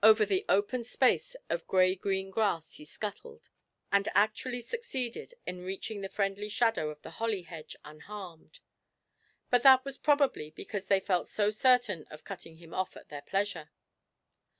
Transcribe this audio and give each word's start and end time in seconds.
Over 0.00 0.24
the 0.24 0.44
open 0.48 0.84
space 0.84 1.34
of 1.50 1.66
grey 1.66 1.96
green 1.96 2.30
grass 2.30 2.74
he 2.74 2.84
scuttled, 2.84 3.50
and 3.90 4.06
actually 4.14 4.60
succeeded 4.60 5.34
in 5.44 5.64
reaching 5.64 6.02
the 6.02 6.08
friendly 6.08 6.48
shadow 6.48 6.88
of 6.88 7.02
the 7.02 7.10
holly 7.18 7.42
hedge 7.42 7.74
unharmed; 7.84 8.60
but 9.50 9.64
that 9.64 9.84
was 9.84 9.98
probably 9.98 10.50
because 10.52 10.86
they 10.86 11.00
felt 11.00 11.26
so 11.26 11.50
certain 11.50 12.06
of 12.12 12.22
cutting 12.22 12.58
him 12.58 12.72
off 12.72 12.96
at 12.96 13.08
their 13.08 13.22
pleasure. 13.22 13.70